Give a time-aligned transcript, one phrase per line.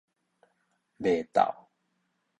[0.97, 1.53] 袂鬥